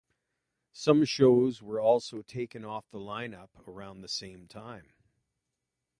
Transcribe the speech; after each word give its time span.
Some 0.73 1.05
shows 1.05 1.61
were 1.61 1.79
also 1.79 2.23
taken 2.23 2.65
off 2.65 2.89
the 2.89 2.97
lineup 2.97 3.49
around 3.67 4.01
the 4.01 4.07
same 4.07 4.47
time. 4.47 4.93